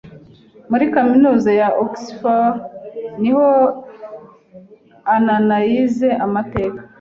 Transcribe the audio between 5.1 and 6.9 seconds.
Anna yize amateka.